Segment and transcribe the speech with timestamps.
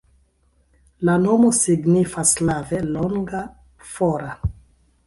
[1.09, 3.45] La nomo signifas slave longa,
[3.93, 4.35] fora.